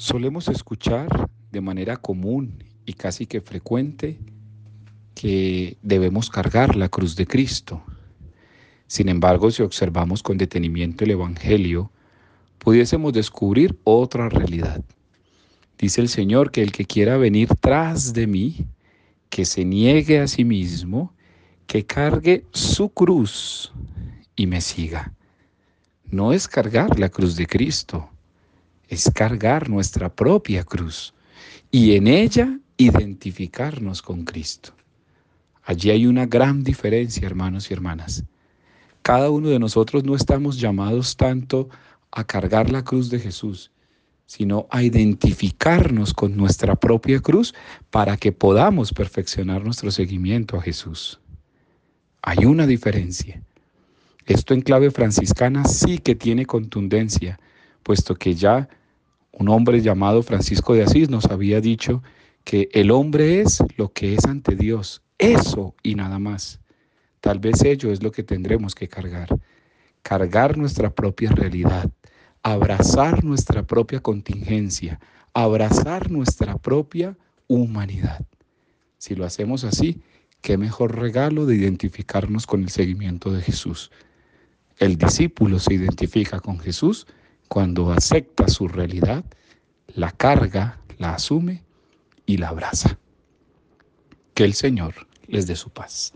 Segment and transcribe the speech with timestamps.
[0.00, 4.16] Solemos escuchar de manera común y casi que frecuente
[5.16, 7.82] que debemos cargar la cruz de Cristo.
[8.86, 11.90] Sin embargo, si observamos con detenimiento el Evangelio,
[12.58, 14.84] pudiésemos descubrir otra realidad.
[15.76, 18.66] Dice el Señor que el que quiera venir tras de mí,
[19.30, 21.12] que se niegue a sí mismo,
[21.66, 23.72] que cargue su cruz
[24.36, 25.12] y me siga.
[26.04, 28.08] No es cargar la cruz de Cristo,
[28.88, 31.14] es cargar nuestra propia cruz
[31.70, 34.72] y en ella identificarnos con Cristo.
[35.62, 38.24] Allí hay una gran diferencia, hermanos y hermanas.
[39.02, 41.68] Cada uno de nosotros no estamos llamados tanto
[42.10, 43.70] a cargar la cruz de Jesús,
[44.24, 47.54] sino a identificarnos con nuestra propia cruz
[47.90, 51.20] para que podamos perfeccionar nuestro seguimiento a Jesús.
[52.22, 53.42] Hay una diferencia.
[54.26, 57.38] Esto en clave franciscana sí que tiene contundencia,
[57.82, 58.68] puesto que ya
[59.38, 62.02] un hombre llamado Francisco de Asís nos había dicho
[62.44, 66.60] que el hombre es lo que es ante Dios, eso y nada más.
[67.20, 69.28] Tal vez ello es lo que tendremos que cargar,
[70.02, 71.88] cargar nuestra propia realidad,
[72.42, 74.98] abrazar nuestra propia contingencia,
[75.34, 78.26] abrazar nuestra propia humanidad.
[78.98, 80.02] Si lo hacemos así,
[80.40, 83.92] qué mejor regalo de identificarnos con el seguimiento de Jesús.
[84.78, 87.06] El discípulo se identifica con Jesús
[87.48, 89.24] cuando acepta su realidad,
[89.94, 91.62] la carga, la asume
[92.26, 92.98] y la abraza.
[94.34, 94.94] Que el Señor
[95.26, 96.12] les dé su paz.